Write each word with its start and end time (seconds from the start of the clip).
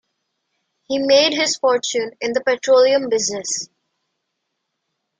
He 0.89 0.97
made 0.97 1.35
his 1.35 1.57
fortune 1.57 2.09
in 2.21 2.33
the 2.33 2.41
petroleum 2.43 3.07
business. 3.07 3.69